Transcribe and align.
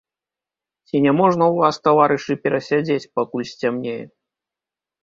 Ці 0.87 0.95
няможна 1.05 1.43
ў 1.49 1.55
вас, 1.65 1.75
таварышы, 1.89 2.33
перасядзець, 2.47 3.11
пакуль 3.21 3.47
сцямнее? 3.53 3.99